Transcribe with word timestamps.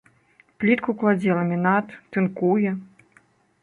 Плітку 0.63 0.95
кладзе, 1.03 1.31
ламінат, 1.41 1.87
тынкуе. 2.15 2.77